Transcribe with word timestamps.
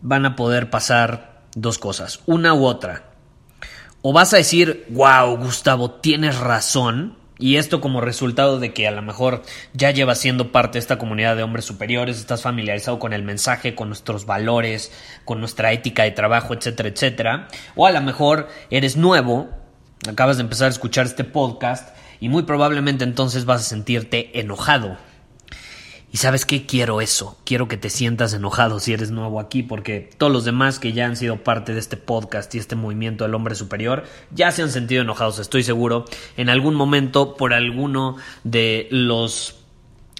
van 0.00 0.26
a 0.26 0.36
poder 0.36 0.70
pasar 0.70 1.42
dos 1.54 1.78
cosas, 1.78 2.20
una 2.26 2.54
u 2.54 2.64
otra. 2.64 3.04
O 4.02 4.12
vas 4.12 4.32
a 4.32 4.36
decir, 4.36 4.86
wow, 4.90 5.36
Gustavo, 5.36 5.90
tienes 5.90 6.38
razón. 6.38 7.16
Y 7.40 7.56
esto 7.56 7.80
como 7.80 8.00
resultado 8.00 8.58
de 8.58 8.72
que 8.72 8.88
a 8.88 8.90
lo 8.90 9.00
mejor 9.00 9.42
ya 9.72 9.92
llevas 9.92 10.18
siendo 10.18 10.50
parte 10.50 10.74
de 10.74 10.80
esta 10.80 10.98
comunidad 10.98 11.36
de 11.36 11.44
hombres 11.44 11.64
superiores, 11.64 12.18
estás 12.18 12.42
familiarizado 12.42 12.98
con 12.98 13.12
el 13.12 13.22
mensaje, 13.22 13.76
con 13.76 13.88
nuestros 13.88 14.26
valores, 14.26 14.90
con 15.24 15.38
nuestra 15.38 15.72
ética 15.72 16.02
de 16.02 16.10
trabajo, 16.10 16.54
etcétera, 16.54 16.88
etcétera. 16.88 17.48
O 17.76 17.86
a 17.86 17.92
lo 17.92 18.00
mejor 18.00 18.48
eres 18.70 18.96
nuevo, 18.96 19.48
acabas 20.08 20.38
de 20.38 20.42
empezar 20.42 20.66
a 20.66 20.70
escuchar 20.70 21.06
este 21.06 21.22
podcast 21.22 21.96
y 22.18 22.28
muy 22.28 22.42
probablemente 22.42 23.04
entonces 23.04 23.44
vas 23.44 23.60
a 23.60 23.64
sentirte 23.64 24.40
enojado 24.40 24.98
y 26.10 26.16
sabes 26.16 26.46
qué? 26.46 26.64
Quiero 26.64 27.00
eso. 27.00 27.38
Quiero 27.44 27.68
que 27.68 27.76
te 27.76 27.90
sientas 27.90 28.32
enojado 28.32 28.80
si 28.80 28.94
eres 28.94 29.10
nuevo 29.10 29.40
aquí, 29.40 29.62
porque 29.62 30.08
todos 30.16 30.32
los 30.32 30.44
demás 30.44 30.78
que 30.78 30.92
ya 30.92 31.06
han 31.06 31.16
sido 31.16 31.42
parte 31.42 31.74
de 31.74 31.80
este 31.80 31.98
podcast 31.98 32.54
y 32.54 32.58
este 32.58 32.76
movimiento 32.76 33.24
del 33.24 33.34
hombre 33.34 33.54
superior 33.54 34.04
ya 34.30 34.50
se 34.50 34.62
han 34.62 34.70
sentido 34.70 35.02
enojados, 35.02 35.38
estoy 35.38 35.62
seguro, 35.62 36.06
en 36.38 36.48
algún 36.48 36.74
momento 36.74 37.36
por 37.36 37.52
alguno 37.52 38.16
de 38.42 38.88
los 38.90 39.56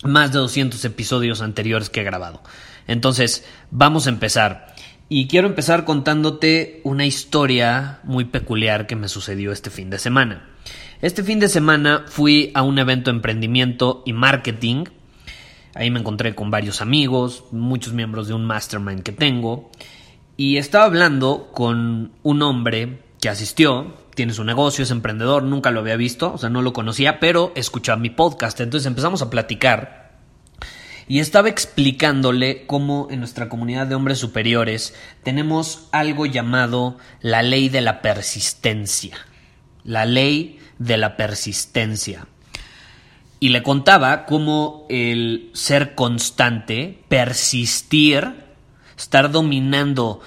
más 0.02 0.32
de 0.32 0.38
200 0.38 0.84
episodios 0.84 1.40
anteriores 1.40 1.88
que 1.88 2.02
he 2.02 2.04
grabado. 2.04 2.42
Entonces, 2.86 3.46
vamos 3.70 4.06
a 4.06 4.10
empezar. 4.10 4.74
Y 5.08 5.26
quiero 5.26 5.48
empezar 5.48 5.86
contándote 5.86 6.82
una 6.84 7.06
historia 7.06 8.00
muy 8.04 8.26
peculiar 8.26 8.86
que 8.86 8.94
me 8.94 9.08
sucedió 9.08 9.52
este 9.52 9.70
fin 9.70 9.88
de 9.88 9.98
semana. 9.98 10.50
Este 11.00 11.22
fin 11.22 11.40
de 11.40 11.48
semana 11.48 12.04
fui 12.08 12.50
a 12.54 12.62
un 12.62 12.78
evento 12.78 13.10
de 13.10 13.16
emprendimiento 13.16 14.02
y 14.04 14.12
marketing 14.12 14.84
Ahí 15.78 15.92
me 15.92 16.00
encontré 16.00 16.34
con 16.34 16.50
varios 16.50 16.80
amigos, 16.80 17.44
muchos 17.52 17.92
miembros 17.92 18.26
de 18.26 18.34
un 18.34 18.44
mastermind 18.44 19.04
que 19.04 19.12
tengo. 19.12 19.70
Y 20.36 20.56
estaba 20.56 20.84
hablando 20.84 21.52
con 21.52 22.10
un 22.24 22.42
hombre 22.42 23.04
que 23.20 23.28
asistió, 23.28 23.94
tiene 24.16 24.34
su 24.34 24.42
negocio, 24.42 24.82
es 24.82 24.90
emprendedor, 24.90 25.44
nunca 25.44 25.70
lo 25.70 25.78
había 25.78 25.94
visto, 25.94 26.32
o 26.32 26.38
sea, 26.38 26.50
no 26.50 26.62
lo 26.62 26.72
conocía, 26.72 27.20
pero 27.20 27.52
escuchaba 27.54 27.96
mi 27.96 28.10
podcast. 28.10 28.58
Entonces 28.58 28.86
empezamos 28.88 29.22
a 29.22 29.30
platicar 29.30 30.18
y 31.06 31.20
estaba 31.20 31.48
explicándole 31.48 32.66
cómo 32.66 33.06
en 33.12 33.20
nuestra 33.20 33.48
comunidad 33.48 33.86
de 33.86 33.94
hombres 33.94 34.18
superiores 34.18 34.96
tenemos 35.22 35.86
algo 35.92 36.26
llamado 36.26 36.98
la 37.20 37.42
ley 37.42 37.68
de 37.68 37.82
la 37.82 38.02
persistencia. 38.02 39.16
La 39.84 40.06
ley 40.06 40.58
de 40.80 40.96
la 40.96 41.16
persistencia 41.16 42.26
y 43.40 43.50
le 43.50 43.62
contaba 43.62 44.26
cómo 44.26 44.86
el 44.88 45.50
ser 45.54 45.94
constante, 45.94 47.02
persistir, 47.08 48.34
estar 48.96 49.30
dominando 49.30 50.20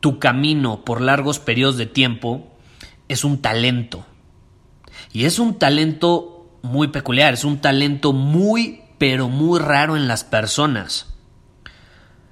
tu 0.00 0.18
camino 0.18 0.84
por 0.84 1.00
largos 1.00 1.38
periodos 1.38 1.76
de 1.76 1.86
tiempo, 1.86 2.56
es 3.08 3.24
un 3.24 3.40
talento. 3.40 4.04
Y 5.12 5.24
es 5.24 5.38
un 5.38 5.58
talento 5.58 6.58
muy 6.62 6.88
peculiar, 6.88 7.34
es 7.34 7.44
un 7.44 7.60
talento 7.60 8.12
muy, 8.12 8.80
pero 8.98 9.28
muy 9.28 9.60
raro 9.60 9.96
en 9.96 10.08
las 10.08 10.24
personas. 10.24 11.14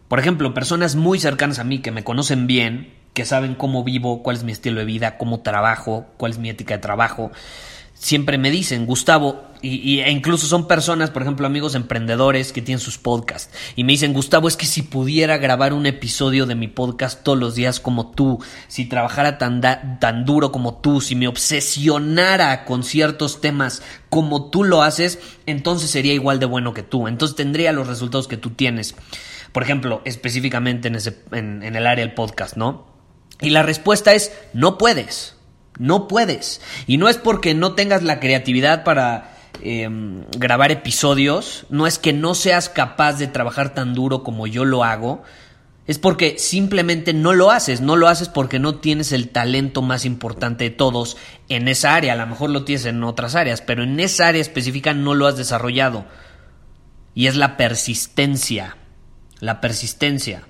Por 0.08 0.18
ejemplo, 0.18 0.52
personas 0.52 0.96
muy 0.96 1.18
cercanas 1.18 1.58
a 1.58 1.64
mí 1.64 1.78
que 1.78 1.90
me 1.92 2.04
conocen 2.04 2.46
bien, 2.46 2.94
que 3.14 3.24
saben 3.24 3.54
cómo 3.54 3.84
vivo, 3.84 4.22
cuál 4.22 4.36
es 4.36 4.44
mi 4.44 4.52
estilo 4.52 4.80
de 4.80 4.86
vida, 4.86 5.16
cómo 5.16 5.40
trabajo, 5.40 6.06
cuál 6.16 6.32
es 6.32 6.38
mi 6.38 6.50
ética 6.50 6.74
de 6.74 6.80
trabajo, 6.80 7.30
siempre 8.04 8.36
me 8.36 8.50
dicen, 8.50 8.84
Gustavo, 8.84 9.44
y, 9.62 10.00
e 10.00 10.10
incluso 10.10 10.46
son 10.46 10.68
personas, 10.68 11.08
por 11.08 11.22
ejemplo, 11.22 11.46
amigos 11.46 11.74
emprendedores 11.74 12.52
que 12.52 12.60
tienen 12.60 12.78
sus 12.78 12.98
podcasts, 12.98 13.50
y 13.76 13.84
me 13.84 13.92
dicen, 13.92 14.12
Gustavo, 14.12 14.46
es 14.46 14.58
que 14.58 14.66
si 14.66 14.82
pudiera 14.82 15.38
grabar 15.38 15.72
un 15.72 15.86
episodio 15.86 16.44
de 16.44 16.54
mi 16.54 16.68
podcast 16.68 17.22
todos 17.22 17.38
los 17.38 17.54
días 17.54 17.80
como 17.80 18.10
tú, 18.10 18.44
si 18.68 18.84
trabajara 18.84 19.38
tan, 19.38 19.62
tan 20.00 20.26
duro 20.26 20.52
como 20.52 20.82
tú, 20.82 21.00
si 21.00 21.14
me 21.14 21.28
obsesionara 21.28 22.66
con 22.66 22.84
ciertos 22.84 23.40
temas 23.40 23.82
como 24.10 24.50
tú 24.50 24.64
lo 24.64 24.82
haces, 24.82 25.18
entonces 25.46 25.90
sería 25.90 26.12
igual 26.12 26.38
de 26.40 26.46
bueno 26.46 26.74
que 26.74 26.82
tú, 26.82 27.08
entonces 27.08 27.36
tendría 27.36 27.72
los 27.72 27.86
resultados 27.86 28.28
que 28.28 28.36
tú 28.36 28.50
tienes. 28.50 28.94
Por 29.52 29.62
ejemplo, 29.62 30.02
específicamente 30.04 30.88
en, 30.88 30.96
ese, 30.96 31.22
en 31.32 31.62
el 31.62 31.86
área 31.86 32.04
del 32.04 32.12
podcast, 32.12 32.58
¿no? 32.58 32.84
Y 33.40 33.48
la 33.48 33.62
respuesta 33.62 34.12
es, 34.12 34.30
no 34.52 34.76
puedes. 34.76 35.33
No 35.78 36.08
puedes. 36.08 36.60
Y 36.86 36.96
no 36.96 37.08
es 37.08 37.16
porque 37.16 37.54
no 37.54 37.72
tengas 37.74 38.02
la 38.02 38.20
creatividad 38.20 38.84
para 38.84 39.36
em, 39.62 40.24
grabar 40.36 40.70
episodios, 40.70 41.66
no 41.70 41.86
es 41.86 41.98
que 41.98 42.12
no 42.12 42.34
seas 42.34 42.68
capaz 42.68 43.14
de 43.14 43.26
trabajar 43.26 43.74
tan 43.74 43.94
duro 43.94 44.22
como 44.22 44.46
yo 44.46 44.64
lo 44.64 44.84
hago, 44.84 45.22
es 45.86 45.98
porque 45.98 46.38
simplemente 46.38 47.12
no 47.12 47.34
lo 47.34 47.50
haces, 47.50 47.80
no 47.80 47.96
lo 47.96 48.08
haces 48.08 48.28
porque 48.28 48.58
no 48.58 48.76
tienes 48.76 49.12
el 49.12 49.28
talento 49.28 49.82
más 49.82 50.06
importante 50.06 50.64
de 50.64 50.70
todos 50.70 51.18
en 51.48 51.68
esa 51.68 51.94
área, 51.94 52.14
a 52.14 52.16
lo 52.16 52.26
mejor 52.26 52.50
lo 52.50 52.64
tienes 52.64 52.86
en 52.86 53.04
otras 53.04 53.34
áreas, 53.34 53.60
pero 53.60 53.82
en 53.82 54.00
esa 54.00 54.28
área 54.28 54.40
específica 54.40 54.94
no 54.94 55.14
lo 55.14 55.26
has 55.26 55.36
desarrollado. 55.36 56.06
Y 57.14 57.26
es 57.26 57.36
la 57.36 57.56
persistencia, 57.56 58.76
la 59.40 59.60
persistencia. 59.60 60.44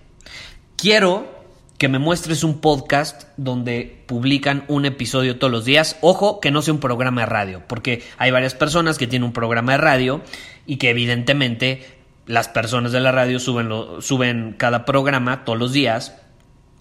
Quiero 0.77 1.34
que 1.85 1.89
me 1.91 1.99
muestres 1.99 2.45
un 2.45 2.63
podcast 2.63 3.25
donde 3.37 4.05
publican 4.07 4.65
un 4.69 4.87
episodio 4.87 5.39
todos 5.39 5.53
los 5.53 5.67
días. 5.67 5.99
Ojo, 6.01 6.41
que 6.41 6.51
no 6.51 6.63
sea 6.63 6.73
un 6.73 6.81
programa 6.81 7.21
de 7.21 7.27
radio, 7.27 7.63
porque 7.69 8.03
hay 8.17 8.31
varias 8.31 8.55
personas 8.55 8.97
que 8.97 9.07
tienen 9.07 9.27
un 9.27 9.35
programa 9.35 9.73
de 9.73 9.77
radio 9.77 10.23
y 10.65 10.79
que 10.79 10.89
evidentemente 10.89 11.99
las 12.25 12.49
personas 12.49 12.91
de 12.93 13.01
la 13.01 13.13
radio 13.13 13.39
suben, 13.39 13.69
suben 14.01 14.55
cada 14.57 14.87
programa 14.87 15.45
todos 15.45 15.59
los 15.59 15.75
días 15.75 16.17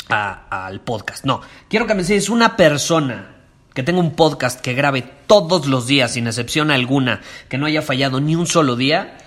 al 0.07 0.79
podcast. 0.79 1.25
No, 1.25 1.41
quiero 1.67 1.85
que 1.85 1.95
me 1.95 2.03
enseñes 2.03 2.29
una 2.29 2.55
persona 2.55 3.35
que 3.73 3.83
tenga 3.83 3.99
un 3.99 4.15
podcast 4.15 4.61
que 4.61 4.73
grabe 4.73 5.03
todos 5.27 5.67
los 5.67 5.85
días, 5.85 6.13
sin 6.13 6.27
excepción 6.27 6.71
alguna, 6.71 7.19
que 7.49 7.57
no 7.57 7.65
haya 7.65 7.81
fallado 7.81 8.21
ni 8.21 8.37
un 8.37 8.47
solo 8.47 8.77
día 8.77 9.17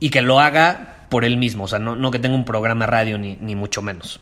y 0.00 0.10
que 0.10 0.20
lo 0.20 0.38
haga 0.38 0.97
por 1.08 1.24
él 1.24 1.36
mismo, 1.36 1.64
o 1.64 1.68
sea, 1.68 1.78
no, 1.78 2.10
que 2.10 2.18
tenga 2.18 2.34
un 2.34 2.44
programa 2.44 2.86
radio 2.86 3.18
ni, 3.18 3.36
ni 3.40 3.54
mucho 3.54 3.82
menos. 3.82 4.20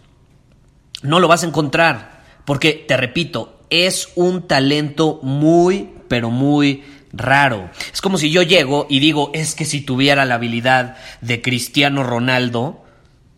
No 1.02 1.20
lo 1.20 1.28
vas 1.28 1.42
a 1.42 1.46
encontrar, 1.46 2.22
porque, 2.44 2.84
te 2.86 2.96
repito, 2.96 3.60
es 3.70 4.12
un 4.14 4.46
talento 4.46 5.20
muy, 5.22 5.90
pero 6.08 6.30
muy 6.30 6.84
raro. 7.12 7.70
Es 7.92 8.00
como 8.00 8.18
si 8.18 8.30
yo 8.30 8.42
llego 8.42 8.86
y 8.88 9.00
digo, 9.00 9.30
es 9.34 9.54
que 9.54 9.64
si 9.64 9.80
tuviera 9.80 10.24
la 10.24 10.36
habilidad 10.36 10.96
de 11.20 11.42
Cristiano 11.42 12.02
Ronaldo 12.02 12.84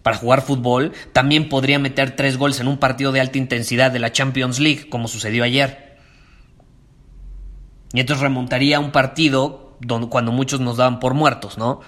para 0.03 0.17
jugar 0.17 0.43
fútbol, 0.43 0.93
también 1.13 1.49
podría 1.49 1.79
meter 1.79 2.17
tres 2.17 2.37
goles 2.37 2.61
en 2.61 2.69
un 2.69 2.79
partido 2.79 3.13
de 3.13 3.21
alta 3.21 3.39
intensidad 3.39 3.91
de 3.91 3.99
la 3.99 4.13
Champions 4.13 4.59
League, 4.59 4.89
como 4.89 5.09
sucedió 5.09 5.45
ayer. 5.45 5.99
Y 7.93 8.01
entonces 8.01 8.23
remontaría 8.23 8.81
un 8.81 8.91
partido 8.91 9.77
cuando 10.11 10.33
muchos 10.33 10.61
nos 10.61 10.77
daban 10.77 10.99
por 11.01 11.15
muertos, 11.15 11.57
¿no? 11.57 11.81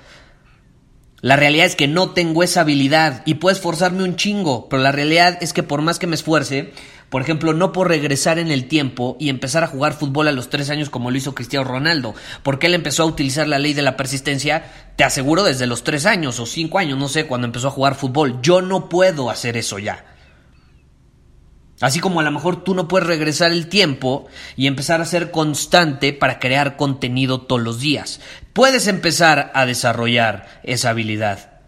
La 1.22 1.36
realidad 1.36 1.66
es 1.66 1.76
que 1.76 1.88
no 1.88 2.10
tengo 2.10 2.42
esa 2.42 2.62
habilidad 2.62 3.22
y 3.26 3.34
puedo 3.34 3.54
esforzarme 3.54 4.04
un 4.04 4.16
chingo, 4.16 4.68
pero 4.68 4.82
la 4.82 4.92
realidad 4.92 5.38
es 5.42 5.52
que 5.52 5.62
por 5.62 5.82
más 5.82 5.98
que 5.98 6.06
me 6.06 6.14
esfuerce, 6.14 6.72
Por 7.10 7.22
ejemplo, 7.22 7.52
no 7.52 7.72
por 7.72 7.88
regresar 7.88 8.38
en 8.38 8.52
el 8.52 8.68
tiempo 8.68 9.16
y 9.18 9.30
empezar 9.30 9.64
a 9.64 9.66
jugar 9.66 9.94
fútbol 9.94 10.28
a 10.28 10.32
los 10.32 10.48
tres 10.48 10.70
años 10.70 10.90
como 10.90 11.10
lo 11.10 11.18
hizo 11.18 11.34
Cristiano 11.34 11.64
Ronaldo, 11.64 12.14
porque 12.44 12.68
él 12.68 12.74
empezó 12.74 13.02
a 13.02 13.06
utilizar 13.06 13.48
la 13.48 13.58
ley 13.58 13.74
de 13.74 13.82
la 13.82 13.96
persistencia, 13.96 14.70
te 14.94 15.02
aseguro, 15.02 15.42
desde 15.42 15.66
los 15.66 15.82
tres 15.82 16.06
años 16.06 16.38
o 16.38 16.46
cinco 16.46 16.78
años, 16.78 16.98
no 16.98 17.08
sé, 17.08 17.26
cuando 17.26 17.48
empezó 17.48 17.66
a 17.66 17.72
jugar 17.72 17.96
fútbol. 17.96 18.40
Yo 18.42 18.62
no 18.62 18.88
puedo 18.88 19.28
hacer 19.28 19.56
eso 19.56 19.80
ya. 19.80 20.04
Así 21.80 21.98
como 21.98 22.20
a 22.20 22.22
lo 22.22 22.30
mejor 22.30 22.62
tú 22.62 22.74
no 22.74 22.88
puedes 22.88 23.08
regresar 23.08 23.52
el 23.52 23.68
tiempo 23.68 24.28
y 24.54 24.66
empezar 24.66 25.00
a 25.00 25.06
ser 25.06 25.30
constante 25.30 26.12
para 26.12 26.38
crear 26.38 26.76
contenido 26.76 27.40
todos 27.40 27.62
los 27.62 27.80
días. 27.80 28.20
Puedes 28.52 28.86
empezar 28.86 29.50
a 29.54 29.64
desarrollar 29.64 30.60
esa 30.62 30.90
habilidad, 30.90 31.60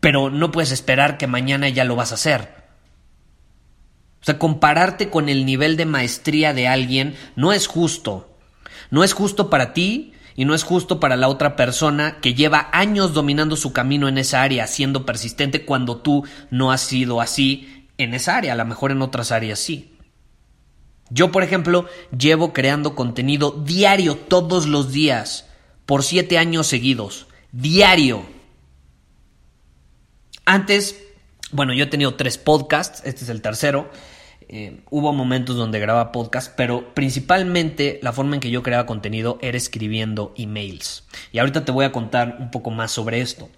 pero 0.00 0.30
no 0.30 0.50
puedes 0.50 0.72
esperar 0.72 1.18
que 1.18 1.26
mañana 1.26 1.68
ya 1.68 1.84
lo 1.84 1.96
vas 1.96 2.12
a 2.12 2.14
hacer. 2.14 2.56
O 4.22 4.24
sea, 4.24 4.38
compararte 4.38 5.10
con 5.10 5.28
el 5.28 5.44
nivel 5.44 5.76
de 5.76 5.84
maestría 5.84 6.54
de 6.54 6.66
alguien 6.66 7.14
no 7.36 7.52
es 7.52 7.66
justo. 7.66 8.38
No 8.90 9.04
es 9.04 9.12
justo 9.12 9.50
para 9.50 9.74
ti 9.74 10.14
y 10.34 10.44
no 10.44 10.54
es 10.54 10.62
justo 10.62 10.98
para 10.98 11.16
la 11.16 11.28
otra 11.28 11.56
persona 11.56 12.20
que 12.20 12.32
lleva 12.32 12.70
años 12.72 13.12
dominando 13.12 13.54
su 13.56 13.72
camino 13.72 14.08
en 14.08 14.18
esa 14.18 14.42
área, 14.42 14.66
siendo 14.66 15.04
persistente 15.04 15.64
cuando 15.64 15.98
tú 15.98 16.24
no 16.50 16.72
has 16.72 16.80
sido 16.80 17.20
así 17.20 17.77
en 17.98 18.14
esa 18.14 18.36
área, 18.36 18.54
a 18.54 18.56
lo 18.56 18.64
mejor 18.64 18.92
en 18.92 19.02
otras 19.02 19.32
áreas 19.32 19.58
sí. 19.58 19.98
Yo, 21.10 21.32
por 21.32 21.42
ejemplo, 21.42 21.86
llevo 22.16 22.52
creando 22.52 22.94
contenido 22.94 23.50
diario 23.50 24.16
todos 24.16 24.66
los 24.66 24.92
días, 24.92 25.46
por 25.86 26.02
siete 26.02 26.38
años 26.38 26.66
seguidos, 26.66 27.26
diario. 27.50 28.24
Antes, 30.44 31.02
bueno, 31.50 31.72
yo 31.72 31.84
he 31.84 31.88
tenido 31.88 32.14
tres 32.14 32.38
podcasts, 32.38 33.02
este 33.04 33.24
es 33.24 33.30
el 33.30 33.42
tercero. 33.42 33.90
Eh, 34.50 34.80
hubo 34.90 35.12
momentos 35.12 35.56
donde 35.56 35.78
grababa 35.78 36.10
podcast, 36.10 36.54
pero 36.56 36.94
principalmente 36.94 38.00
la 38.02 38.14
forma 38.14 38.34
en 38.34 38.40
que 38.40 38.50
yo 38.50 38.62
creaba 38.62 38.86
contenido 38.86 39.38
era 39.42 39.58
escribiendo 39.58 40.32
emails. 40.38 41.04
Y 41.32 41.38
ahorita 41.38 41.66
te 41.66 41.72
voy 41.72 41.84
a 41.84 41.92
contar 41.92 42.38
un 42.40 42.50
poco 42.50 42.70
más 42.70 42.90
sobre 42.90 43.20
esto. 43.20 43.50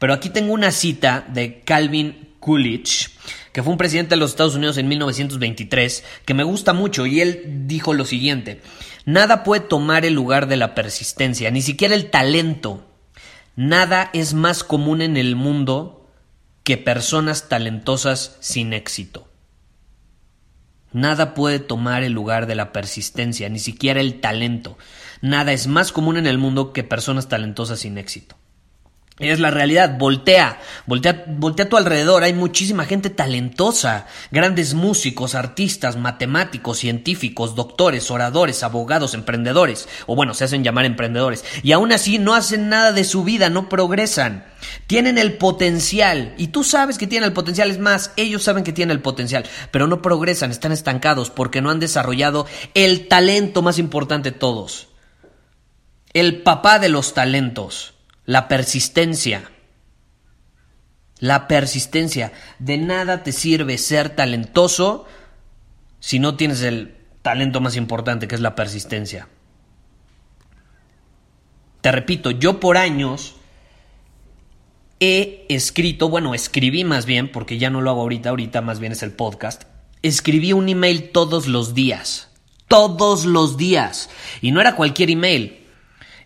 Pero 0.00 0.12
aquí 0.12 0.30
tengo 0.30 0.52
una 0.52 0.72
cita 0.72 1.24
de 1.32 1.60
Calvin 1.60 2.34
Coolidge, 2.40 3.10
que 3.52 3.62
fue 3.62 3.70
un 3.70 3.78
presidente 3.78 4.16
de 4.16 4.16
los 4.16 4.32
Estados 4.32 4.56
Unidos 4.56 4.78
en 4.78 4.88
1923, 4.88 6.02
que 6.24 6.34
me 6.34 6.42
gusta 6.42 6.72
mucho 6.72 7.06
y 7.06 7.20
él 7.20 7.62
dijo 7.68 7.94
lo 7.94 8.04
siguiente, 8.04 8.60
nada 9.04 9.44
puede 9.44 9.60
tomar 9.60 10.04
el 10.04 10.14
lugar 10.14 10.48
de 10.48 10.56
la 10.56 10.74
persistencia, 10.74 11.52
ni 11.52 11.62
siquiera 11.62 11.94
el 11.94 12.10
talento. 12.10 12.84
Nada 13.54 14.10
es 14.12 14.34
más 14.34 14.64
común 14.64 15.02
en 15.02 15.16
el 15.16 15.36
mundo 15.36 16.10
que 16.64 16.78
personas 16.78 17.48
talentosas 17.48 18.36
sin 18.40 18.72
éxito. 18.72 19.31
Nada 20.92 21.34
puede 21.34 21.58
tomar 21.58 22.02
el 22.02 22.12
lugar 22.12 22.46
de 22.46 22.54
la 22.54 22.72
persistencia, 22.72 23.48
ni 23.48 23.58
siquiera 23.58 24.00
el 24.00 24.20
talento. 24.20 24.76
Nada 25.20 25.52
es 25.52 25.66
más 25.66 25.92
común 25.92 26.16
en 26.16 26.26
el 26.26 26.38
mundo 26.38 26.72
que 26.72 26.84
personas 26.84 27.28
talentosas 27.28 27.80
sin 27.80 27.98
éxito. 27.98 28.36
Es 29.18 29.40
la 29.40 29.50
realidad, 29.50 29.98
voltea, 29.98 30.58
voltea, 30.86 31.24
voltea 31.28 31.66
a 31.66 31.68
tu 31.68 31.76
alrededor, 31.76 32.24
hay 32.24 32.32
muchísima 32.32 32.86
gente 32.86 33.10
talentosa, 33.10 34.06
grandes 34.30 34.72
músicos, 34.72 35.34
artistas, 35.34 35.98
matemáticos, 35.98 36.78
científicos, 36.78 37.54
doctores, 37.54 38.10
oradores, 38.10 38.62
abogados, 38.62 39.12
emprendedores, 39.12 39.86
o 40.06 40.16
bueno, 40.16 40.32
se 40.32 40.44
hacen 40.44 40.64
llamar 40.64 40.86
emprendedores, 40.86 41.44
y 41.62 41.72
aún 41.72 41.92
así 41.92 42.18
no 42.18 42.34
hacen 42.34 42.70
nada 42.70 42.92
de 42.92 43.04
su 43.04 43.22
vida, 43.22 43.50
no 43.50 43.68
progresan, 43.68 44.46
tienen 44.86 45.18
el 45.18 45.34
potencial, 45.34 46.34
y 46.38 46.48
tú 46.48 46.64
sabes 46.64 46.96
que 46.96 47.06
tienen 47.06 47.28
el 47.28 47.34
potencial, 47.34 47.70
es 47.70 47.78
más, 47.78 48.12
ellos 48.16 48.42
saben 48.42 48.64
que 48.64 48.72
tienen 48.72 48.96
el 48.96 49.02
potencial, 49.02 49.44
pero 49.70 49.86
no 49.86 50.00
progresan, 50.00 50.50
están 50.50 50.72
estancados 50.72 51.28
porque 51.28 51.60
no 51.60 51.70
han 51.70 51.80
desarrollado 51.80 52.46
el 52.72 53.08
talento 53.08 53.60
más 53.60 53.78
importante 53.78 54.30
de 54.30 54.38
todos, 54.38 54.88
el 56.14 56.42
papá 56.42 56.78
de 56.78 56.88
los 56.88 57.12
talentos. 57.12 57.92
La 58.24 58.48
persistencia. 58.48 59.50
La 61.18 61.48
persistencia. 61.48 62.32
De 62.58 62.78
nada 62.78 63.22
te 63.22 63.32
sirve 63.32 63.78
ser 63.78 64.10
talentoso 64.10 65.06
si 66.00 66.18
no 66.18 66.36
tienes 66.36 66.62
el 66.62 66.96
talento 67.22 67.60
más 67.60 67.76
importante 67.76 68.28
que 68.28 68.34
es 68.34 68.40
la 68.40 68.54
persistencia. 68.54 69.28
Te 71.80 71.90
repito, 71.90 72.30
yo 72.30 72.60
por 72.60 72.76
años 72.76 73.36
he 75.00 75.46
escrito, 75.48 76.08
bueno, 76.08 76.34
escribí 76.34 76.84
más 76.84 77.06
bien, 77.06 77.30
porque 77.32 77.58
ya 77.58 77.70
no 77.70 77.80
lo 77.80 77.90
hago 77.90 78.02
ahorita, 78.02 78.30
ahorita 78.30 78.60
más 78.60 78.78
bien 78.78 78.92
es 78.92 79.02
el 79.02 79.12
podcast, 79.12 79.64
escribí 80.02 80.52
un 80.52 80.68
email 80.68 81.10
todos 81.10 81.48
los 81.48 81.74
días, 81.74 82.30
todos 82.68 83.24
los 83.24 83.56
días. 83.56 84.10
Y 84.40 84.52
no 84.52 84.60
era 84.60 84.76
cualquier 84.76 85.10
email, 85.10 85.61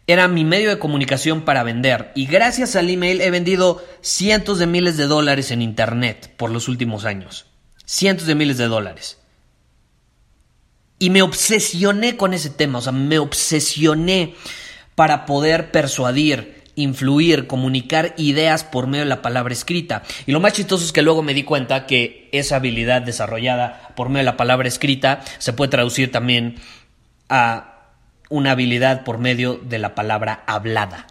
era 0.07 0.29
mi 0.29 0.45
medio 0.45 0.71
de 0.71 0.79
comunicación 0.79 1.43
para 1.43 1.65
vender 1.65 2.13
y 2.15 2.27
gracias 2.27 2.77
al 2.77 2.89
email 2.91 3.21
he 3.21 3.31
vendido 3.31 3.85
cientos 4.03 4.59
de 4.59 4.67
miles 4.67 4.97
de 4.97 5.07
dólares 5.07 5.51
en 5.51 5.63
Internet 5.63 6.33
por 6.37 6.51
los 6.51 6.69
últimos 6.69 7.05
años. 7.05 7.47
Cientos 7.85 8.27
de 8.27 8.35
miles 8.35 8.59
de 8.59 8.67
dólares. 8.67 9.19
Y 10.99 11.11
me 11.11 11.23
obsesioné 11.23 12.17
con 12.17 12.35
ese 12.35 12.51
tema, 12.51 12.79
o 12.79 12.83
sea, 12.83 12.93
me 12.93 13.19
obsesioné 13.19 14.35
para 14.95 15.27
poder 15.27 15.71
persuadir, 15.71 16.63
influir, 16.75 17.47
comunicar 17.47 18.15
ideas 18.17 18.65
por 18.65 18.87
medio 18.87 19.05
de 19.05 19.11
la 19.11 19.23
palabra 19.23 19.53
escrita. 19.53 20.05
Y 20.25 20.33
lo 20.33 20.41
más 20.41 20.55
chistoso 20.55 20.85
es 20.85 20.93
que 20.93 21.03
luego 21.03 21.23
me 21.23 21.35
di 21.35 21.43
cuenta 21.43 21.87
que 21.87 22.31
esa 22.33 22.57
habilidad 22.57 23.03
desarrollada 23.03 23.93
por 23.95 24.09
medio 24.09 24.21
de 24.21 24.33
la 24.33 24.37
palabra 24.37 24.69
escrita 24.69 25.23
se 25.39 25.53
puede 25.53 25.71
traducir 25.71 26.11
también 26.11 26.57
a 27.29 27.76
una 28.29 28.53
habilidad 28.53 29.05
por 29.05 29.19
medio 29.19 29.55
de 29.55 29.79
la 29.79 29.95
palabra 29.95 30.45
hablada. 30.47 31.07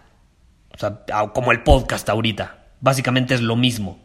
O 0.74 0.78
sea, 0.78 1.04
como 1.34 1.52
el 1.52 1.64
podcast 1.64 2.10
ahorita. 2.10 2.66
Básicamente 2.82 3.34
es 3.34 3.42
lo 3.42 3.56
mismo. 3.56 4.00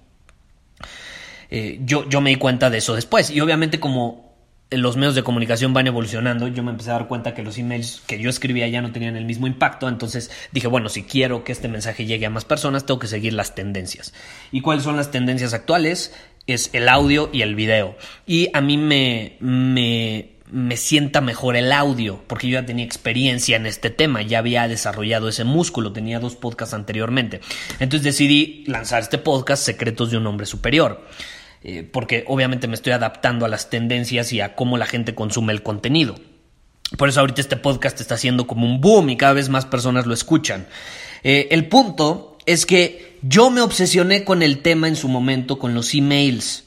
Eh, 1.51 1.81
yo, 1.83 2.09
yo 2.09 2.21
me 2.21 2.31
di 2.31 2.37
cuenta 2.37 2.71
de 2.71 2.79
eso 2.79 2.95
después. 2.95 3.31
Y 3.31 3.41
obviamente 3.41 3.81
como 3.81 4.31
los 4.71 4.97
medios 4.97 5.17
de 5.17 5.25
comunicación 5.25 5.75
van 5.75 5.89
evolucionando, 5.89 6.47
yo 6.47 6.63
me 6.63 6.71
empecé 6.71 6.91
a 6.91 6.95
dar 6.95 7.09
cuenta 7.09 7.35
que 7.35 7.43
los 7.43 7.59
emails 7.59 8.03
que 8.07 8.21
yo 8.21 8.31
escribía 8.31 8.69
ya 8.69 8.81
no 8.81 8.93
tenían 8.93 9.17
el 9.17 9.25
mismo 9.25 9.49
impacto, 9.49 9.89
entonces 9.89 10.31
dije, 10.53 10.69
bueno, 10.69 10.89
si 10.89 11.03
quiero 11.03 11.43
que 11.43 11.51
este 11.51 11.67
mensaje 11.69 12.07
llegue 12.07 12.27
a 12.27 12.31
más 12.31 12.45
personas, 12.45 12.87
tengo 12.87 13.01
que 13.01 13.09
seguir 13.09 13.33
las 13.33 13.55
tendencias. 13.55 14.15
¿Y 14.53 14.61
cuáles 14.61 14.85
son 14.85 14.97
las 14.97 15.11
tendencias 15.11 15.55
actuales? 15.55 16.15
Es 16.47 16.71
el 16.73 16.89
audio 16.89 17.31
y 17.33 17.43
el 17.43 17.57
video. 17.57 17.97
Y 18.27 18.49
a 18.55 18.61
mí 18.61 18.77
me, 18.77 19.37
me 19.41 20.37
me 20.53 20.77
sienta 20.77 21.21
mejor 21.21 21.57
el 21.57 21.73
audio, 21.73 22.23
porque 22.27 22.49
yo 22.49 22.61
ya 22.61 22.67
tenía 22.67 22.85
experiencia 22.85 23.57
en 23.57 23.67
este 23.67 23.91
tema, 23.91 24.23
ya 24.23 24.39
había 24.39 24.69
desarrollado 24.69 25.29
ese 25.29 25.45
músculo, 25.45 25.93
tenía 25.93 26.21
dos 26.21 26.37
podcasts 26.37 26.75
anteriormente. 26.75 27.41
Entonces 27.79 28.03
decidí 28.03 28.65
lanzar 28.67 29.03
este 29.03 29.19
podcast, 29.19 29.65
Secretos 29.65 30.11
de 30.11 30.17
un 30.17 30.27
Hombre 30.27 30.47
Superior, 30.47 31.07
eh, 31.63 31.83
porque 31.83 32.25
obviamente 32.27 32.69
me 32.69 32.75
estoy 32.75 32.93
adaptando 32.93 33.45
a 33.45 33.49
las 33.49 33.71
tendencias 33.71 34.33
y 34.33 34.41
a 34.41 34.55
cómo 34.55 34.79
la 34.79 34.87
gente 34.87 35.15
consume 35.15 35.53
el 35.53 35.63
contenido. 35.63 36.17
Por 36.97 37.09
eso 37.09 37.21
ahorita 37.21 37.41
este 37.41 37.57
podcast 37.57 38.01
está 38.01 38.17
haciendo 38.17 38.47
como 38.47 38.67
un 38.67 38.81
boom 38.81 39.11
y 39.11 39.17
cada 39.17 39.33
vez 39.33 39.49
más 39.49 39.67
personas 39.67 40.07
lo 40.07 40.15
escuchan. 40.15 40.67
Eh, 41.23 41.49
el 41.51 41.69
punto 41.69 42.39
es 42.47 42.67
que 42.67 43.19
yo 43.23 43.51
me 43.51 43.61
obsesioné 43.61 44.25
con 44.25 44.43
el 44.43 44.63
tema 44.63 44.89
en 44.89 44.97
su 44.97 45.09
momento, 45.09 45.59
con 45.59 45.75
los 45.75 45.95
emails. 45.95 46.65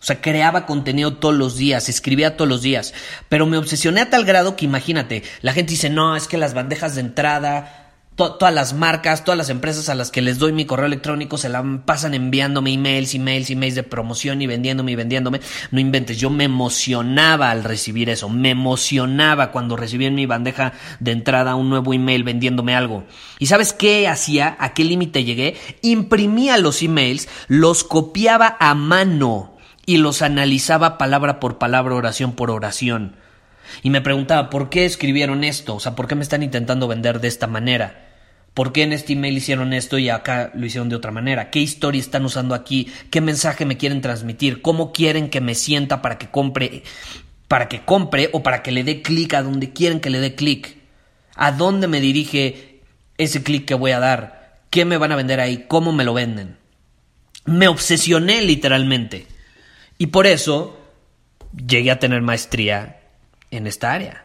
O 0.00 0.04
sea, 0.04 0.22
creaba 0.22 0.64
contenido 0.64 1.14
todos 1.14 1.34
los 1.34 1.56
días, 1.56 1.90
escribía 1.90 2.36
todos 2.36 2.48
los 2.48 2.62
días, 2.62 2.94
pero 3.28 3.44
me 3.44 3.58
obsesioné 3.58 4.00
a 4.00 4.08
tal 4.10 4.24
grado 4.24 4.56
que 4.56 4.64
imagínate, 4.64 5.22
la 5.42 5.52
gente 5.52 5.72
dice, 5.72 5.90
no, 5.90 6.16
es 6.16 6.26
que 6.26 6.38
las 6.38 6.54
bandejas 6.54 6.94
de 6.94 7.02
entrada, 7.02 7.80
todas 8.16 8.52
las 8.52 8.74
marcas, 8.74 9.24
todas 9.24 9.38
las 9.38 9.48
empresas 9.48 9.88
a 9.88 9.94
las 9.94 10.10
que 10.10 10.20
les 10.20 10.38
doy 10.38 10.52
mi 10.52 10.66
correo 10.66 10.86
electrónico 10.86 11.38
se 11.38 11.48
la 11.48 11.64
pasan 11.84 12.14
enviándome 12.14 12.72
emails, 12.72 13.14
emails, 13.14 13.50
emails 13.50 13.74
de 13.74 13.82
promoción 13.82 14.42
y 14.42 14.46
vendiéndome 14.46 14.92
y 14.92 14.96
vendiéndome. 14.96 15.40
No 15.70 15.80
inventes, 15.80 16.18
yo 16.18 16.28
me 16.28 16.44
emocionaba 16.44 17.50
al 17.50 17.64
recibir 17.64 18.10
eso, 18.10 18.28
me 18.28 18.50
emocionaba 18.50 19.52
cuando 19.52 19.76
recibí 19.76 20.06
en 20.06 20.14
mi 20.14 20.26
bandeja 20.26 20.72
de 20.98 21.12
entrada 21.12 21.54
un 21.54 21.70
nuevo 21.70 21.94
email 21.94 22.24
vendiéndome 22.24 22.74
algo. 22.74 23.04
¿Y 23.38 23.46
sabes 23.46 23.72
qué 23.72 24.06
hacía? 24.08 24.56
¿A 24.58 24.74
qué 24.74 24.84
límite 24.84 25.24
llegué? 25.24 25.56
Imprimía 25.82 26.58
los 26.58 26.82
emails, 26.82 27.28
los 27.48 27.84
copiaba 27.84 28.56
a 28.60 28.74
mano 28.74 29.59
y 29.86 29.98
los 29.98 30.22
analizaba 30.22 30.98
palabra 30.98 31.40
por 31.40 31.58
palabra, 31.58 31.94
oración 31.94 32.32
por 32.32 32.50
oración. 32.50 33.16
Y 33.82 33.90
me 33.90 34.00
preguntaba, 34.00 34.50
¿por 34.50 34.68
qué 34.68 34.84
escribieron 34.84 35.44
esto? 35.44 35.76
O 35.76 35.80
sea, 35.80 35.94
¿por 35.94 36.06
qué 36.08 36.14
me 36.14 36.22
están 36.22 36.42
intentando 36.42 36.88
vender 36.88 37.20
de 37.20 37.28
esta 37.28 37.46
manera? 37.46 38.08
¿Por 38.54 38.72
qué 38.72 38.82
en 38.82 38.92
este 38.92 39.12
email 39.12 39.36
hicieron 39.36 39.72
esto 39.72 39.96
y 39.98 40.08
acá 40.08 40.50
lo 40.54 40.66
hicieron 40.66 40.88
de 40.88 40.96
otra 40.96 41.12
manera? 41.12 41.50
¿Qué 41.50 41.60
historia 41.60 42.00
están 42.00 42.24
usando 42.24 42.54
aquí? 42.54 42.88
¿Qué 43.10 43.20
mensaje 43.20 43.64
me 43.64 43.76
quieren 43.76 44.00
transmitir? 44.00 44.60
¿Cómo 44.60 44.92
quieren 44.92 45.30
que 45.30 45.40
me 45.40 45.54
sienta 45.54 46.02
para 46.02 46.18
que 46.18 46.30
compre, 46.30 46.82
para 47.46 47.68
que 47.68 47.84
compre 47.84 48.28
o 48.32 48.42
para 48.42 48.62
que 48.62 48.72
le 48.72 48.82
dé 48.82 49.02
clic 49.02 49.34
a 49.34 49.42
donde 49.42 49.72
quieren 49.72 50.00
que 50.00 50.10
le 50.10 50.18
dé 50.18 50.34
clic? 50.34 50.76
¿A 51.36 51.52
dónde 51.52 51.86
me 51.86 52.00
dirige 52.00 52.80
ese 53.18 53.42
clic 53.42 53.66
que 53.66 53.74
voy 53.74 53.92
a 53.92 54.00
dar? 54.00 54.58
¿Qué 54.68 54.84
me 54.84 54.98
van 54.98 55.12
a 55.12 55.16
vender 55.16 55.40
ahí? 55.40 55.64
¿Cómo 55.68 55.92
me 55.92 56.04
lo 56.04 56.12
venden? 56.12 56.56
Me 57.44 57.68
obsesioné 57.68 58.42
literalmente. 58.42 59.26
Y 60.00 60.06
por 60.06 60.26
eso 60.26 60.78
llegué 61.54 61.90
a 61.90 61.98
tener 61.98 62.22
maestría 62.22 63.02
en 63.50 63.66
esta 63.66 63.92
área. 63.92 64.24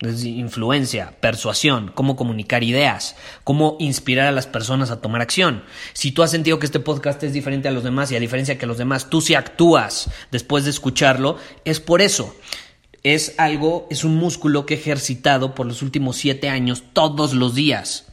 Es 0.00 0.22
influencia, 0.22 1.16
persuasión, 1.18 1.90
cómo 1.94 2.14
comunicar 2.14 2.62
ideas, 2.62 3.16
cómo 3.42 3.78
inspirar 3.80 4.26
a 4.26 4.32
las 4.32 4.46
personas 4.46 4.90
a 4.90 5.00
tomar 5.00 5.22
acción. 5.22 5.64
Si 5.94 6.12
tú 6.12 6.22
has 6.22 6.30
sentido 6.30 6.58
que 6.58 6.66
este 6.66 6.78
podcast 6.78 7.22
es 7.22 7.32
diferente 7.32 7.68
a 7.68 7.72
los 7.72 7.84
demás 7.84 8.12
y 8.12 8.16
a 8.16 8.20
diferencia 8.20 8.58
que 8.58 8.66
los 8.66 8.76
demás, 8.76 9.08
tú 9.08 9.22
si 9.22 9.34
actúas 9.34 10.10
después 10.30 10.64
de 10.64 10.70
escucharlo, 10.70 11.38
es 11.64 11.80
por 11.80 12.02
eso. 12.02 12.36
Es 13.02 13.34
algo, 13.38 13.86
es 13.90 14.04
un 14.04 14.16
músculo 14.16 14.66
que 14.66 14.74
he 14.74 14.76
ejercitado 14.76 15.54
por 15.54 15.66
los 15.66 15.80
últimos 15.80 16.18
siete 16.18 16.50
años 16.50 16.84
todos 16.92 17.32
los 17.32 17.54
días. 17.54 18.12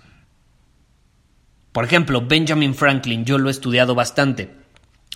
Por 1.74 1.84
ejemplo, 1.84 2.26
Benjamin 2.26 2.74
Franklin, 2.74 3.26
yo 3.26 3.38
lo 3.38 3.50
he 3.50 3.52
estudiado 3.52 3.96
bastante. 3.96 4.59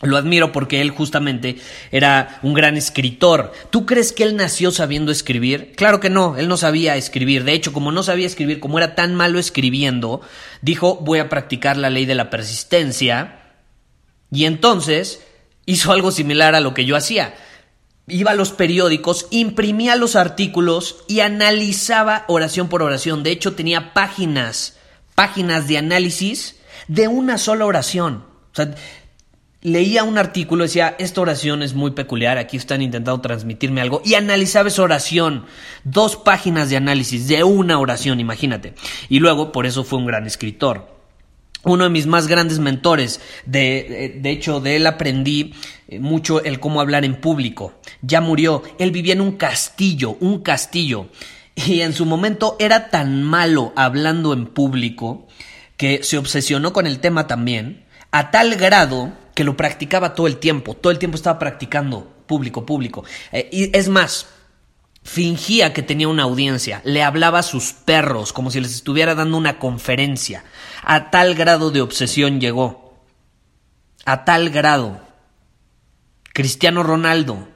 Lo 0.03 0.17
admiro 0.17 0.51
porque 0.51 0.81
él 0.81 0.91
justamente 0.91 1.57
era 1.91 2.39
un 2.43 2.53
gran 2.53 2.77
escritor. 2.77 3.53
¿Tú 3.69 3.85
crees 3.85 4.11
que 4.11 4.23
él 4.23 4.35
nació 4.35 4.71
sabiendo 4.71 5.11
escribir? 5.11 5.73
Claro 5.75 5.99
que 5.99 6.09
no, 6.09 6.37
él 6.37 6.47
no 6.47 6.57
sabía 6.57 6.95
escribir. 6.95 7.43
De 7.43 7.53
hecho, 7.53 7.73
como 7.73 7.91
no 7.91 8.03
sabía 8.03 8.27
escribir, 8.27 8.59
como 8.59 8.77
era 8.77 8.95
tan 8.95 9.15
malo 9.15 9.39
escribiendo, 9.39 10.21
dijo 10.61 10.95
voy 10.97 11.19
a 11.19 11.29
practicar 11.29 11.77
la 11.77 11.89
ley 11.89 12.05
de 12.05 12.15
la 12.15 12.29
persistencia. 12.29 13.39
Y 14.31 14.45
entonces 14.45 15.21
hizo 15.65 15.91
algo 15.91 16.11
similar 16.11 16.55
a 16.55 16.59
lo 16.59 16.73
que 16.73 16.85
yo 16.85 16.95
hacía. 16.95 17.35
Iba 18.07 18.31
a 18.31 18.35
los 18.35 18.51
periódicos, 18.51 19.27
imprimía 19.31 19.95
los 19.95 20.17
artículos 20.17 21.03
y 21.07 21.21
analizaba 21.21 22.25
oración 22.27 22.67
por 22.67 22.81
oración. 22.81 23.23
De 23.23 23.31
hecho, 23.31 23.53
tenía 23.53 23.93
páginas, 23.93 24.77
páginas 25.15 25.67
de 25.67 25.77
análisis 25.77 26.57
de 26.89 27.07
una 27.07 27.37
sola 27.37 27.65
oración. 27.65 28.25
O 28.51 28.55
sea, 28.55 28.75
leía 29.63 30.03
un 30.03 30.17
artículo, 30.17 30.65
decía, 30.65 30.95
esta 30.99 31.21
oración 31.21 31.63
es 31.63 31.73
muy 31.73 31.91
peculiar, 31.91 32.37
aquí 32.37 32.57
están 32.57 32.81
intentando 32.81 33.21
transmitirme 33.21 33.81
algo, 33.81 34.01
y 34.05 34.13
analizaba 34.13 34.67
esa 34.67 34.83
oración, 34.83 35.45
dos 35.83 36.17
páginas 36.17 36.69
de 36.69 36.77
análisis 36.77 37.27
de 37.27 37.43
una 37.43 37.79
oración, 37.79 38.19
imagínate. 38.19 38.75
Y 39.09 39.19
luego, 39.19 39.51
por 39.51 39.65
eso 39.65 39.83
fue 39.83 39.99
un 39.99 40.05
gran 40.05 40.27
escritor. 40.27 40.93
Uno 41.63 41.85
de 41.85 41.89
mis 41.89 42.05
más 42.05 42.27
grandes 42.27 42.59
mentores, 42.59 43.21
de, 43.45 44.19
de 44.21 44.29
hecho, 44.31 44.59
de 44.59 44.75
él 44.75 44.85
aprendí 44.85 45.53
eh, 45.87 45.97
mucho 45.97 46.43
el 46.43 46.59
cómo 46.59 46.81
hablar 46.81 47.05
en 47.05 47.15
público. 47.15 47.73
Ya 48.01 48.19
murió, 48.19 48.63
él 48.79 48.91
vivía 48.91 49.13
en 49.13 49.21
un 49.21 49.37
castillo, 49.37 50.17
un 50.19 50.41
castillo, 50.41 51.07
y 51.55 51.79
en 51.81 51.93
su 51.93 52.05
momento 52.05 52.57
era 52.59 52.89
tan 52.89 53.23
malo 53.23 53.71
hablando 53.77 54.33
en 54.33 54.47
público 54.47 55.25
que 55.77 56.03
se 56.03 56.17
obsesionó 56.17 56.73
con 56.73 56.85
el 56.85 56.99
tema 56.99 57.27
también, 57.27 57.85
a 58.11 58.29
tal 58.29 58.55
grado 58.55 59.13
que 59.33 59.43
lo 59.43 59.57
practicaba 59.57 60.13
todo 60.13 60.27
el 60.27 60.37
tiempo, 60.37 60.75
todo 60.75 60.91
el 60.91 60.99
tiempo 60.99 61.15
estaba 61.15 61.39
practicando 61.39 62.07
público, 62.25 62.65
público. 62.65 63.03
Eh, 63.31 63.49
y 63.51 63.77
es 63.77 63.89
más, 63.89 64.27
fingía 65.03 65.73
que 65.73 65.83
tenía 65.83 66.07
una 66.07 66.23
audiencia, 66.23 66.81
le 66.83 67.03
hablaba 67.03 67.39
a 67.39 67.43
sus 67.43 67.73
perros 67.73 68.33
como 68.33 68.51
si 68.51 68.59
les 68.59 68.73
estuviera 68.73 69.15
dando 69.15 69.37
una 69.37 69.59
conferencia. 69.59 70.43
A 70.83 71.11
tal 71.11 71.35
grado 71.35 71.71
de 71.71 71.81
obsesión 71.81 72.39
llegó. 72.39 73.03
A 74.05 74.25
tal 74.25 74.49
grado. 74.49 75.01
Cristiano 76.33 76.83
Ronaldo 76.83 77.47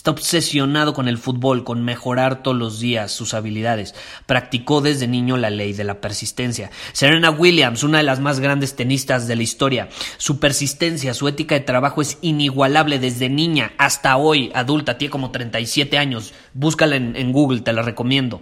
Está 0.00 0.12
obsesionado 0.12 0.94
con 0.94 1.08
el 1.08 1.18
fútbol, 1.18 1.62
con 1.62 1.84
mejorar 1.84 2.42
todos 2.42 2.56
los 2.56 2.80
días 2.80 3.12
sus 3.12 3.34
habilidades. 3.34 3.94
Practicó 4.24 4.80
desde 4.80 5.06
niño 5.06 5.36
la 5.36 5.50
ley 5.50 5.74
de 5.74 5.84
la 5.84 6.00
persistencia. 6.00 6.70
Serena 6.94 7.30
Williams, 7.30 7.82
una 7.82 7.98
de 7.98 8.04
las 8.04 8.18
más 8.18 8.40
grandes 8.40 8.74
tenistas 8.74 9.28
de 9.28 9.36
la 9.36 9.42
historia. 9.42 9.90
Su 10.16 10.40
persistencia, 10.40 11.12
su 11.12 11.28
ética 11.28 11.54
de 11.54 11.60
trabajo 11.60 12.00
es 12.00 12.16
inigualable 12.22 12.98
desde 12.98 13.28
niña 13.28 13.72
hasta 13.76 14.16
hoy, 14.16 14.50
adulta, 14.54 14.96
tiene 14.96 15.12
como 15.12 15.32
37 15.32 15.98
años. 15.98 16.32
Búscala 16.54 16.96
en, 16.96 17.32
Google, 17.32 17.60
te 17.60 17.74
la 17.74 17.82
recomiendo. 17.82 18.40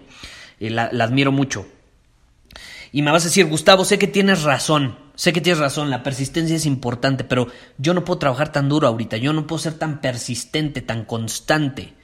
Eh, 0.60 0.70
la 0.70 0.84
admiro 1.02 1.32
mucho. 1.32 1.66
Y 2.92 3.02
me 3.02 3.10
vas 3.10 3.24
a 3.24 3.28
decir, 3.28 3.46
Gustavo, 3.46 3.84
sé 3.84 3.98
que 3.98 4.06
tienes 4.06 4.42
razón. 4.42 4.96
Sé 5.14 5.32
que 5.32 5.40
tienes 5.40 5.58
razón, 5.58 5.90
la 5.90 6.04
persistencia 6.04 6.54
es 6.54 6.64
importante, 6.64 7.24
pero 7.24 7.48
yo 7.76 7.92
no 7.92 8.04
puedo 8.04 8.20
trabajar 8.20 8.52
tan 8.52 8.68
duro 8.68 8.86
ahorita, 8.86 9.16
yo 9.16 9.32
no 9.32 9.48
puedo 9.48 9.58
ser 9.58 9.74
tan 9.74 10.00
persistente, 10.00 10.80
tan 10.80 11.04
constante. 11.04 11.94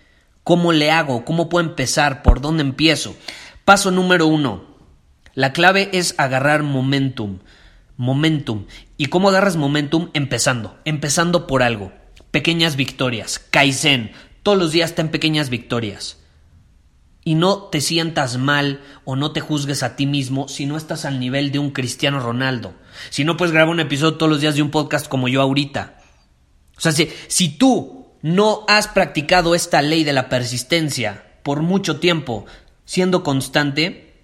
¿Cómo 0.42 0.72
le 0.72 0.90
hago? 0.90 1.24
¿Cómo 1.24 1.48
puedo 1.48 1.64
empezar? 1.64 2.22
¿Por 2.22 2.40
dónde 2.40 2.62
empiezo? 2.62 3.14
Paso 3.64 3.92
número 3.92 4.26
uno. 4.26 4.64
La 5.34 5.52
clave 5.52 5.90
es 5.92 6.16
agarrar 6.18 6.64
momentum. 6.64 7.38
Momentum. 7.96 8.66
¿Y 8.96 9.06
cómo 9.06 9.28
agarras 9.28 9.54
momentum? 9.54 10.10
Empezando. 10.12 10.76
Empezando 10.84 11.46
por 11.46 11.62
algo. 11.62 11.92
Pequeñas 12.32 12.74
victorias. 12.74 13.38
Kaizen. 13.38 14.10
Todos 14.42 14.58
los 14.58 14.72
días 14.72 14.96
ten 14.96 15.08
pequeñas 15.08 15.50
victorias 15.50 16.23
y 17.24 17.34
no 17.34 17.64
te 17.64 17.80
sientas 17.80 18.36
mal 18.36 18.80
o 19.04 19.16
no 19.16 19.32
te 19.32 19.40
juzgues 19.40 19.82
a 19.82 19.96
ti 19.96 20.06
mismo 20.06 20.46
si 20.46 20.66
no 20.66 20.76
estás 20.76 21.06
al 21.06 21.18
nivel 21.18 21.50
de 21.50 21.58
un 21.58 21.70
Cristiano 21.70 22.20
Ronaldo. 22.20 22.74
Si 23.10 23.24
no 23.24 23.36
puedes 23.36 23.52
grabar 23.52 23.70
un 23.70 23.80
episodio 23.80 24.16
todos 24.16 24.30
los 24.30 24.40
días 24.40 24.54
de 24.54 24.62
un 24.62 24.70
podcast 24.70 25.08
como 25.08 25.28
yo 25.28 25.40
ahorita. 25.40 25.98
O 26.76 26.80
sea, 26.80 26.92
si, 26.92 27.10
si 27.28 27.48
tú 27.48 28.12
no 28.20 28.64
has 28.68 28.88
practicado 28.88 29.54
esta 29.54 29.80
ley 29.80 30.04
de 30.04 30.12
la 30.12 30.28
persistencia 30.28 31.24
por 31.42 31.62
mucho 31.62 31.98
tiempo, 31.98 32.46
siendo 32.84 33.22
constante, 33.22 34.14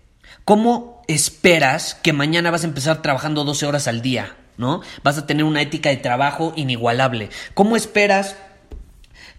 ¿cómo 0.45 1.03
esperas 1.09 1.95
que 1.95 2.13
mañana 2.13 2.51
vas 2.51 2.65
a 2.65 2.67
empezar 2.67 3.03
trabajando 3.03 3.45
12 3.45 3.67
horas 3.67 3.89
al 3.89 4.03
día? 4.03 4.37
¿No? 4.59 4.83
Vas 5.03 5.17
a 5.17 5.27
tener 5.27 5.45
una 5.45 5.63
ética 5.63 5.89
de 5.89 5.97
trabajo 5.97 6.53
inigualable. 6.55 7.31
¿Cómo 7.55 7.77
esperas 7.77 8.37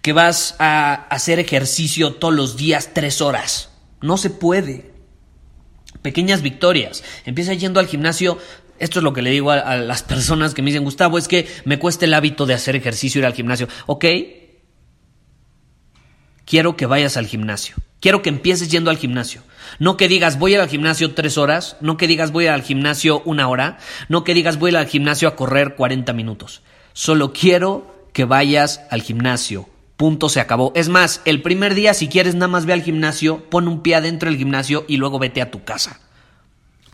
que 0.01 0.13
vas 0.13 0.55
a 0.59 0.93
hacer 1.09 1.39
ejercicio 1.39 2.15
todos 2.15 2.33
los 2.33 2.57
días 2.57 2.91
tres 2.93 3.21
horas. 3.21 3.69
No 4.01 4.17
se 4.17 4.29
puede. 4.29 4.91
Pequeñas 6.01 6.41
victorias. 6.41 7.03
Empieza 7.25 7.53
yendo 7.53 7.79
al 7.79 7.87
gimnasio. 7.87 8.39
Esto 8.79 8.99
es 8.99 9.03
lo 9.03 9.13
que 9.13 9.21
le 9.21 9.29
digo 9.29 9.51
a, 9.51 9.77
las 9.77 10.03
personas 10.11 10.53
que 10.53 10.61
me 10.61 10.71
dicen, 10.71 10.83
Gustavo, 10.83 11.17
es 11.17 11.27
que 11.27 11.47
me 11.65 11.77
cuesta 11.77 12.05
el 12.05 12.13
hábito 12.13 12.45
de 12.45 12.55
hacer 12.55 12.75
ejercicio, 12.75 13.19
ir 13.19 13.25
al 13.25 13.33
gimnasio. 13.33 13.67
Ok. 13.85 14.05
Quiero 16.45 16.75
que 16.75 16.87
vayas 16.87 17.15
al 17.15 17.27
gimnasio. 17.27 17.75
Quiero 17.99 18.23
que 18.23 18.29
empieces 18.29 18.69
yendo 18.69 18.89
al 18.89 18.97
gimnasio. 18.97 19.43
No 19.77 19.95
que 19.95 20.07
digas 20.07 20.39
voy 20.39 20.55
al 20.55 20.67
gimnasio 20.67 21.13
tres 21.13 21.37
horas, 21.37 21.77
no 21.81 21.97
que 21.97 22.07
digas 22.07 22.31
voy 22.31 22.47
al 22.47 22.63
gimnasio 22.63 23.21
una 23.25 23.47
hora, 23.47 23.77
no 24.09 24.23
que 24.23 24.33
digas 24.33 24.57
voy 24.57 24.75
al 24.75 24.87
gimnasio 24.87 25.27
a 25.27 25.35
correr 25.35 25.75
40 25.75 26.11
minutos. 26.13 26.63
Solo 26.93 27.31
quiero 27.31 28.09
que 28.11 28.25
vayas 28.25 28.81
al 28.89 29.03
gimnasio 29.03 29.69
Punto, 30.01 30.29
se 30.29 30.39
acabó. 30.39 30.71
Es 30.73 30.89
más, 30.89 31.21
el 31.25 31.43
primer 31.43 31.75
día, 31.75 31.93
si 31.93 32.07
quieres, 32.07 32.33
nada 32.33 32.47
más 32.47 32.65
ve 32.65 32.73
al 32.73 32.81
gimnasio, 32.81 33.47
pon 33.51 33.67
un 33.67 33.83
pie 33.83 33.93
adentro 33.93 34.31
del 34.31 34.39
gimnasio 34.39 34.83
y 34.87 34.97
luego 34.97 35.19
vete 35.19 35.43
a 35.43 35.51
tu 35.51 35.63
casa. 35.63 35.99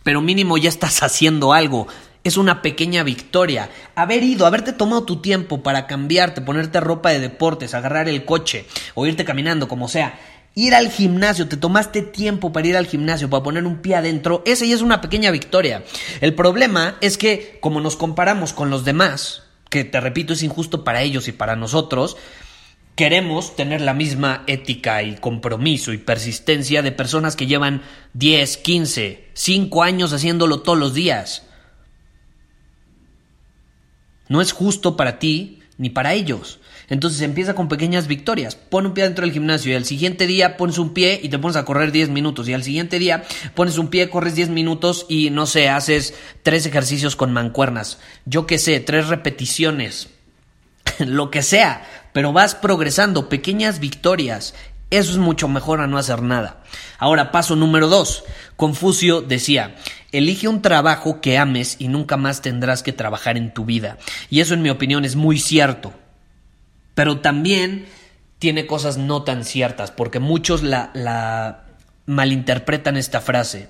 Pero 0.02 0.20
mínimo 0.20 0.58
ya 0.58 0.68
estás 0.68 1.02
haciendo 1.02 1.54
algo. 1.54 1.86
Es 2.22 2.36
una 2.36 2.60
pequeña 2.60 3.04
victoria. 3.04 3.70
Haber 3.94 4.22
ido, 4.24 4.44
haberte 4.44 4.74
tomado 4.74 5.04
tu 5.04 5.22
tiempo 5.22 5.62
para 5.62 5.86
cambiarte, 5.86 6.42
ponerte 6.42 6.80
ropa 6.80 7.08
de 7.08 7.18
deportes, 7.18 7.72
agarrar 7.72 8.10
el 8.10 8.26
coche 8.26 8.66
o 8.94 9.06
irte 9.06 9.24
caminando, 9.24 9.68
como 9.68 9.88
sea. 9.88 10.20
Ir 10.54 10.74
al 10.74 10.90
gimnasio, 10.90 11.48
te 11.48 11.56
tomaste 11.56 12.02
tiempo 12.02 12.52
para 12.52 12.68
ir 12.68 12.76
al 12.76 12.88
gimnasio, 12.88 13.30
para 13.30 13.42
poner 13.42 13.64
un 13.64 13.78
pie 13.78 13.94
adentro, 13.94 14.42
esa 14.44 14.66
ya 14.66 14.74
es 14.74 14.82
una 14.82 15.00
pequeña 15.00 15.30
victoria. 15.30 15.82
El 16.20 16.34
problema 16.34 16.98
es 17.00 17.16
que, 17.16 17.56
como 17.62 17.80
nos 17.80 17.96
comparamos 17.96 18.52
con 18.52 18.68
los 18.68 18.84
demás, 18.84 19.44
que 19.70 19.84
te 19.84 19.98
repito 19.98 20.34
es 20.34 20.42
injusto 20.42 20.84
para 20.84 21.00
ellos 21.00 21.26
y 21.26 21.32
para 21.32 21.56
nosotros, 21.56 22.18
queremos 22.98 23.54
tener 23.54 23.80
la 23.80 23.94
misma 23.94 24.42
ética 24.48 25.04
y 25.04 25.14
compromiso 25.14 25.92
y 25.92 25.98
persistencia 25.98 26.82
de 26.82 26.90
personas 26.90 27.36
que 27.36 27.46
llevan 27.46 27.82
10, 28.14 28.56
15, 28.56 29.28
5 29.34 29.82
años 29.84 30.12
haciéndolo 30.12 30.62
todos 30.62 30.76
los 30.76 30.94
días. 30.94 31.44
No 34.28 34.40
es 34.40 34.50
justo 34.50 34.96
para 34.96 35.20
ti 35.20 35.60
ni 35.76 35.90
para 35.90 36.12
ellos. 36.12 36.58
Entonces 36.88 37.20
empieza 37.20 37.54
con 37.54 37.68
pequeñas 37.68 38.08
victorias. 38.08 38.56
Pon 38.56 38.86
un 38.86 38.94
pie 38.94 39.04
dentro 39.04 39.24
del 39.24 39.32
gimnasio 39.32 39.70
y 39.70 39.76
al 39.76 39.84
siguiente 39.84 40.26
día 40.26 40.56
pones 40.56 40.78
un 40.78 40.92
pie 40.92 41.20
y 41.22 41.28
te 41.28 41.38
pones 41.38 41.56
a 41.56 41.64
correr 41.64 41.92
10 41.92 42.08
minutos. 42.08 42.48
Y 42.48 42.54
al 42.54 42.64
siguiente 42.64 42.98
día 42.98 43.22
pones 43.54 43.78
un 43.78 43.90
pie, 43.90 44.10
corres 44.10 44.34
10 44.34 44.48
minutos 44.48 45.06
y 45.08 45.30
no 45.30 45.46
sé, 45.46 45.68
haces 45.68 46.14
tres 46.42 46.66
ejercicios 46.66 47.14
con 47.14 47.32
mancuernas. 47.32 48.00
Yo 48.24 48.44
qué 48.48 48.58
sé, 48.58 48.80
tres 48.80 49.06
repeticiones. 49.06 50.08
Lo 50.98 51.30
que 51.30 51.42
sea 51.42 51.86
pero 52.12 52.32
vas 52.32 52.54
progresando, 52.54 53.28
pequeñas 53.28 53.80
victorias. 53.80 54.54
Eso 54.90 55.12
es 55.12 55.18
mucho 55.18 55.48
mejor 55.48 55.80
a 55.80 55.86
no 55.86 55.98
hacer 55.98 56.22
nada. 56.22 56.62
Ahora, 56.98 57.30
paso 57.30 57.56
número 57.56 57.88
dos. 57.88 58.24
Confucio 58.56 59.20
decía, 59.20 59.76
elige 60.12 60.48
un 60.48 60.62
trabajo 60.62 61.20
que 61.20 61.36
ames 61.36 61.76
y 61.78 61.88
nunca 61.88 62.16
más 62.16 62.40
tendrás 62.40 62.82
que 62.82 62.92
trabajar 62.92 63.36
en 63.36 63.52
tu 63.52 63.64
vida. 63.64 63.98
Y 64.30 64.40
eso 64.40 64.54
en 64.54 64.62
mi 64.62 64.70
opinión 64.70 65.04
es 65.04 65.14
muy 65.14 65.38
cierto. 65.38 65.92
Pero 66.94 67.20
también 67.20 67.86
tiene 68.38 68.66
cosas 68.66 68.96
no 68.96 69.22
tan 69.22 69.44
ciertas, 69.44 69.90
porque 69.90 70.20
muchos 70.20 70.62
la, 70.62 70.90
la 70.94 71.64
malinterpretan 72.06 72.96
esta 72.96 73.20
frase. 73.20 73.68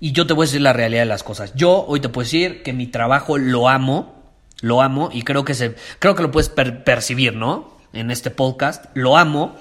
Y 0.00 0.12
yo 0.12 0.26
te 0.26 0.32
voy 0.32 0.44
a 0.44 0.46
decir 0.46 0.60
la 0.60 0.72
realidad 0.72 1.02
de 1.02 1.06
las 1.06 1.22
cosas. 1.22 1.52
Yo 1.54 1.84
hoy 1.86 2.00
te 2.00 2.08
puedo 2.08 2.24
decir 2.24 2.62
que 2.62 2.72
mi 2.72 2.86
trabajo 2.86 3.38
lo 3.38 3.68
amo, 3.68 4.17
lo 4.60 4.82
amo 4.82 5.10
y 5.12 5.22
creo 5.22 5.44
que 5.44 5.54
se 5.54 5.74
creo 5.98 6.14
que 6.14 6.22
lo 6.22 6.30
puedes 6.30 6.48
percibir, 6.48 7.34
¿no? 7.34 7.78
en 7.92 8.10
este 8.10 8.30
podcast, 8.30 8.84
lo 8.94 9.16
amo, 9.16 9.56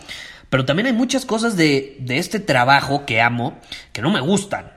pero 0.49 0.65
también 0.65 0.87
hay 0.87 0.93
muchas 0.93 1.25
cosas 1.25 1.57
de, 1.57 1.97
de 1.99 2.17
este 2.17 2.39
trabajo 2.39 3.05
que 3.05 3.21
amo 3.21 3.59
que 3.93 4.01
no 4.01 4.11
me 4.11 4.19
gustan. 4.19 4.71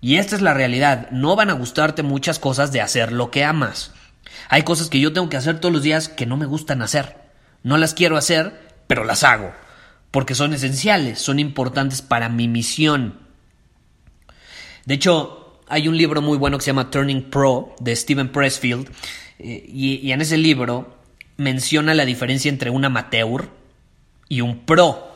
Y 0.00 0.16
esta 0.16 0.34
es 0.34 0.42
la 0.42 0.54
realidad, 0.54 1.10
no 1.10 1.36
van 1.36 1.50
a 1.50 1.54
gustarte 1.54 2.02
muchas 2.02 2.38
cosas 2.38 2.72
de 2.72 2.80
hacer 2.80 3.12
lo 3.12 3.30
que 3.30 3.44
amas. 3.44 3.92
Hay 4.48 4.62
cosas 4.62 4.88
que 4.88 5.00
yo 5.00 5.12
tengo 5.12 5.28
que 5.28 5.36
hacer 5.36 5.60
todos 5.60 5.72
los 5.72 5.82
días 5.82 6.08
que 6.08 6.26
no 6.26 6.36
me 6.36 6.46
gustan 6.46 6.82
hacer. 6.82 7.16
No 7.62 7.76
las 7.76 7.94
quiero 7.94 8.16
hacer, 8.16 8.58
pero 8.86 9.04
las 9.04 9.22
hago, 9.22 9.52
porque 10.10 10.34
son 10.34 10.54
esenciales, 10.54 11.18
son 11.18 11.38
importantes 11.38 12.00
para 12.00 12.30
mi 12.30 12.48
misión. 12.48 13.18
De 14.86 14.94
hecho, 14.94 15.39
hay 15.70 15.88
un 15.88 15.96
libro 15.96 16.20
muy 16.20 16.36
bueno 16.36 16.58
que 16.58 16.64
se 16.64 16.70
llama 16.70 16.90
Turning 16.90 17.30
Pro 17.30 17.74
de 17.80 17.96
Steven 17.96 18.30
Pressfield, 18.30 18.90
eh, 19.38 19.64
y, 19.66 19.94
y 20.06 20.12
en 20.12 20.20
ese 20.20 20.36
libro 20.36 20.98
menciona 21.36 21.94
la 21.94 22.04
diferencia 22.04 22.50
entre 22.50 22.70
un 22.70 22.84
amateur 22.84 23.48
y 24.28 24.42
un 24.42 24.66
pro. 24.66 25.08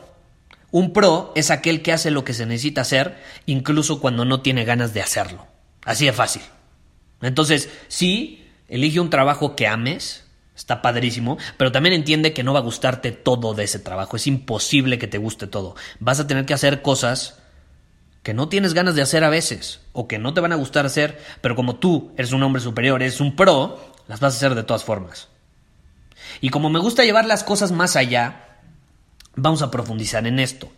Un 0.71 0.91
pro 0.91 1.31
es 1.35 1.51
aquel 1.51 1.81
que 1.81 1.93
hace 1.93 2.09
lo 2.09 2.23
que 2.23 2.33
se 2.33 2.45
necesita 2.45 2.81
hacer 2.81 3.21
incluso 3.45 4.01
cuando 4.01 4.25
no 4.25 4.41
tiene 4.41 4.65
ganas 4.65 4.93
de 4.93 5.01
hacerlo. 5.01 5.45
Así 5.85 6.05
de 6.05 6.13
fácil. 6.13 6.41
Entonces, 7.21 7.69
sí, 7.87 8.45
elige 8.67 8.99
un 8.99 9.09
trabajo 9.09 9.55
que 9.55 9.67
ames, 9.67 10.25
está 10.55 10.81
padrísimo, 10.81 11.37
pero 11.57 11.71
también 11.71 11.93
entiende 11.93 12.33
que 12.33 12.43
no 12.43 12.53
va 12.53 12.59
a 12.59 12.63
gustarte 12.63 13.11
todo 13.11 13.53
de 13.53 13.65
ese 13.65 13.79
trabajo. 13.79 14.17
Es 14.17 14.27
imposible 14.27 14.97
que 14.97 15.07
te 15.07 15.17
guste 15.17 15.47
todo. 15.47 15.75
Vas 15.99 16.19
a 16.19 16.27
tener 16.27 16.45
que 16.45 16.53
hacer 16.53 16.81
cosas 16.81 17.39
que 18.25 18.33
no 18.33 18.49
tienes 18.49 18.73
ganas 18.73 18.95
de 18.95 19.01
hacer 19.01 19.23
a 19.23 19.29
veces 19.29 19.79
o 19.93 20.09
que 20.09 20.19
no 20.19 20.33
te 20.33 20.41
van 20.41 20.51
a 20.51 20.57
gustar 20.57 20.85
hacer, 20.85 21.23
pero 21.39 21.55
como 21.55 21.77
tú 21.77 22.11
eres 22.17 22.33
un 22.33 22.43
hombre 22.43 22.61
superior, 22.61 23.01
eres 23.01 23.21
un 23.21 23.37
pro, 23.37 23.93
las 24.09 24.19
vas 24.19 24.33
a 24.33 24.37
hacer 24.37 24.55
de 24.55 24.63
todas 24.63 24.83
formas. 24.83 25.29
Y 26.41 26.49
como 26.49 26.69
me 26.69 26.79
gusta 26.79 27.05
llevar 27.05 27.25
las 27.25 27.45
cosas 27.45 27.71
más 27.71 27.95
allá, 27.95 28.45
Vamos 29.35 29.61
a 29.61 29.71
profundizar 29.71 30.25
en 30.27 30.39
esto. 30.39 30.71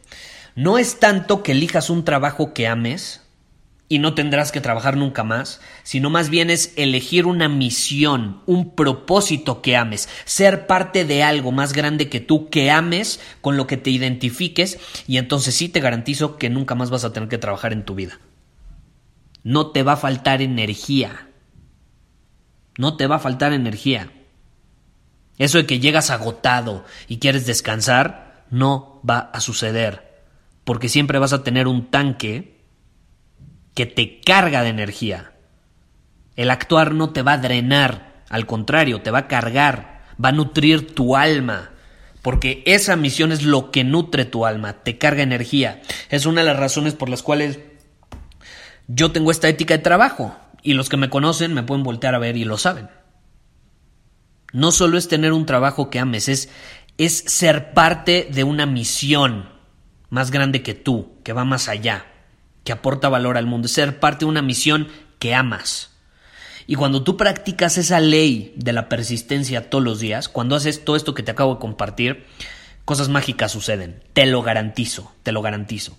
No 0.55 0.77
es 0.77 0.99
tanto 0.99 1.43
que 1.43 1.51
elijas 1.51 1.89
un 1.89 2.03
trabajo 2.03 2.53
que 2.53 2.67
ames 2.67 3.21
y 3.89 3.99
no 3.99 4.13
tendrás 4.13 4.51
que 4.51 4.59
trabajar 4.59 4.97
nunca 4.97 5.23
más, 5.23 5.61
sino 5.83 6.09
más 6.09 6.29
bien 6.29 6.49
es 6.49 6.73
elegir 6.75 7.25
una 7.25 7.47
misión, 7.47 8.41
un 8.45 8.75
propósito 8.75 9.61
que 9.61 9.77
ames, 9.77 10.09
ser 10.25 10.67
parte 10.67 11.05
de 11.05 11.23
algo 11.23 11.51
más 11.51 11.73
grande 11.73 12.09
que 12.09 12.19
tú, 12.19 12.49
que 12.49 12.69
ames, 12.69 13.19
con 13.39 13.55
lo 13.55 13.65
que 13.65 13.77
te 13.77 13.89
identifiques 13.89 14.77
y 15.07 15.17
entonces 15.17 15.55
sí 15.55 15.69
te 15.69 15.79
garantizo 15.79 16.37
que 16.37 16.49
nunca 16.49 16.75
más 16.75 16.89
vas 16.89 17.05
a 17.05 17.13
tener 17.13 17.29
que 17.29 17.37
trabajar 17.37 17.71
en 17.71 17.83
tu 17.83 17.95
vida. 17.95 18.19
No 19.43 19.67
te 19.67 19.83
va 19.83 19.93
a 19.93 19.97
faltar 19.97 20.41
energía. 20.41 21.29
No 22.77 22.97
te 22.97 23.07
va 23.07 23.15
a 23.15 23.19
faltar 23.19 23.53
energía. 23.53 24.11
Eso 25.37 25.59
de 25.59 25.65
que 25.65 25.79
llegas 25.79 26.09
agotado 26.09 26.83
y 27.07 27.19
quieres 27.19 27.45
descansar, 27.45 28.45
no 28.49 29.01
va 29.07 29.19
a 29.33 29.39
suceder, 29.39 30.25
porque 30.63 30.89
siempre 30.89 31.19
vas 31.19 31.31
a 31.31 31.43
tener 31.43 31.67
un 31.67 31.89
tanque 31.89 32.56
que 33.77 33.85
te 33.85 34.21
carga 34.21 34.63
de 34.63 34.69
energía. 34.69 35.33
El 36.35 36.49
actuar 36.49 36.95
no 36.95 37.11
te 37.11 37.21
va 37.21 37.33
a 37.33 37.37
drenar, 37.37 38.23
al 38.27 38.47
contrario, 38.47 39.03
te 39.03 39.11
va 39.11 39.19
a 39.19 39.27
cargar, 39.27 40.01
va 40.23 40.29
a 40.29 40.31
nutrir 40.31 40.95
tu 40.95 41.15
alma, 41.15 41.73
porque 42.23 42.63
esa 42.65 42.95
misión 42.95 43.31
es 43.31 43.43
lo 43.43 43.69
que 43.69 43.83
nutre 43.83 44.25
tu 44.25 44.47
alma, 44.47 44.81
te 44.81 44.97
carga 44.97 45.21
energía. 45.21 45.83
Es 46.09 46.25
una 46.25 46.41
de 46.41 46.47
las 46.47 46.57
razones 46.57 46.95
por 46.95 47.07
las 47.07 47.21
cuales 47.21 47.59
yo 48.87 49.11
tengo 49.11 49.29
esta 49.29 49.47
ética 49.47 49.77
de 49.77 49.83
trabajo, 49.83 50.35
y 50.63 50.73
los 50.73 50.89
que 50.89 50.97
me 50.97 51.11
conocen 51.11 51.53
me 51.53 51.61
pueden 51.61 51.83
voltear 51.83 52.15
a 52.15 52.19
ver 52.19 52.35
y 52.35 52.45
lo 52.45 52.57
saben. 52.57 52.89
No 54.53 54.71
solo 54.71 54.97
es 54.97 55.07
tener 55.07 55.33
un 55.33 55.45
trabajo 55.45 55.91
que 55.91 55.99
ames, 55.99 56.29
es 56.29 56.49
es 56.97 57.25
ser 57.27 57.75
parte 57.75 58.27
de 58.31 58.43
una 58.43 58.65
misión 58.65 59.49
más 60.09 60.31
grande 60.31 60.63
que 60.63 60.73
tú, 60.73 61.19
que 61.23 61.33
va 61.33 61.45
más 61.45 61.69
allá, 61.69 62.07
que 62.67 62.73
aporta 62.73 63.07
valor 63.07 63.37
al 63.37 63.45
mundo, 63.45 63.69
ser 63.69 64.01
parte 64.01 64.25
de 64.25 64.29
una 64.29 64.41
misión 64.41 64.89
que 65.19 65.33
amas. 65.33 65.91
Y 66.67 66.75
cuando 66.75 67.01
tú 67.01 67.15
practicas 67.15 67.77
esa 67.77 68.01
ley 68.01 68.53
de 68.57 68.73
la 68.73 68.89
persistencia 68.89 69.69
todos 69.69 69.81
los 69.81 70.01
días, 70.01 70.27
cuando 70.27 70.57
haces 70.57 70.83
todo 70.83 70.97
esto 70.97 71.13
que 71.13 71.23
te 71.23 71.31
acabo 71.31 71.53
de 71.53 71.61
compartir, 71.61 72.25
cosas 72.83 73.07
mágicas 73.07 73.53
suceden. 73.53 74.03
Te 74.11 74.25
lo 74.25 74.41
garantizo, 74.41 75.13
te 75.23 75.31
lo 75.31 75.41
garantizo. 75.41 75.97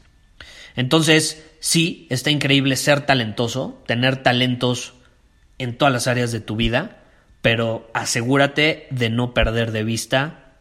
Entonces, 0.76 1.42
sí, 1.58 2.06
está 2.10 2.30
increíble 2.30 2.76
ser 2.76 3.06
talentoso, 3.06 3.82
tener 3.86 4.22
talentos 4.22 4.92
en 5.56 5.78
todas 5.78 5.94
las 5.94 6.06
áreas 6.06 6.32
de 6.32 6.40
tu 6.40 6.54
vida, 6.54 7.02
pero 7.40 7.90
asegúrate 7.94 8.88
de 8.90 9.08
no 9.08 9.32
perder 9.32 9.72
de 9.72 9.84
vista 9.84 10.52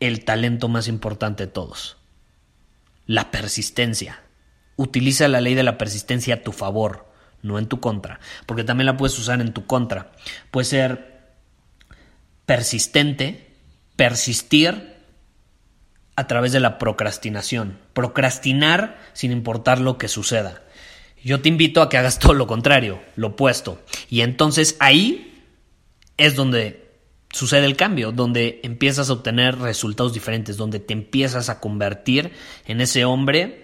el 0.00 0.22
talento 0.26 0.68
más 0.68 0.86
importante 0.86 1.46
de 1.46 1.50
todos. 1.50 1.96
La 3.06 3.30
persistencia. 3.30 4.23
Utiliza 4.76 5.28
la 5.28 5.40
ley 5.40 5.54
de 5.54 5.62
la 5.62 5.78
persistencia 5.78 6.36
a 6.36 6.42
tu 6.42 6.52
favor, 6.52 7.06
no 7.42 7.58
en 7.58 7.66
tu 7.66 7.80
contra, 7.80 8.20
porque 8.46 8.64
también 8.64 8.86
la 8.86 8.96
puedes 8.96 9.18
usar 9.18 9.40
en 9.40 9.52
tu 9.52 9.66
contra. 9.66 10.12
Puede 10.50 10.64
ser 10.64 11.14
persistente, 12.46 13.54
persistir 13.96 14.94
a 16.16 16.26
través 16.26 16.52
de 16.52 16.60
la 16.60 16.78
procrastinación. 16.78 17.78
Procrastinar 17.92 18.98
sin 19.12 19.32
importar 19.32 19.80
lo 19.80 19.98
que 19.98 20.08
suceda. 20.08 20.62
Yo 21.22 21.40
te 21.40 21.48
invito 21.48 21.82
a 21.82 21.88
que 21.88 21.98
hagas 21.98 22.18
todo 22.20 22.34
lo 22.34 22.46
contrario, 22.46 23.00
lo 23.16 23.28
opuesto. 23.28 23.80
Y 24.08 24.20
entonces 24.20 24.76
ahí 24.80 25.42
es 26.16 26.36
donde 26.36 26.84
sucede 27.32 27.66
el 27.66 27.76
cambio, 27.76 28.12
donde 28.12 28.60
empiezas 28.62 29.10
a 29.10 29.14
obtener 29.14 29.58
resultados 29.58 30.12
diferentes, 30.12 30.56
donde 30.56 30.78
te 30.78 30.92
empiezas 30.92 31.48
a 31.48 31.58
convertir 31.58 32.32
en 32.66 32.80
ese 32.80 33.04
hombre 33.04 33.63